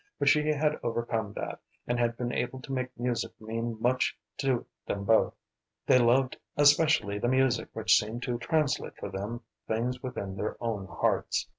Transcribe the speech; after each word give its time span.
But 0.17 0.29
she 0.29 0.47
had 0.47 0.79
overcome 0.81 1.33
that, 1.33 1.59
and 1.85 1.99
had 1.99 2.17
been 2.17 2.31
able 2.33 2.59
to 2.61 2.71
make 2.73 2.89
music 2.99 3.39
mean 3.39 3.79
much 3.79 4.17
to 4.37 4.65
them 4.87 5.05
both. 5.05 5.35
They 5.85 5.99
loved 5.99 6.37
especially 6.57 7.19
the 7.19 7.27
music 7.27 7.69
which 7.73 7.95
seemed 7.99 8.23
to 8.23 8.39
translate 8.39 8.97
for 8.97 9.11
them 9.11 9.41
things 9.67 10.01
within 10.01 10.35
their 10.37 10.57
own 10.59 10.87
hearts. 10.87 11.45